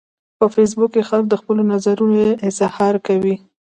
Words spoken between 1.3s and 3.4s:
خپلو نظرونو اظهار کوي